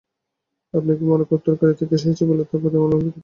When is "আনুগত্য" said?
2.89-3.07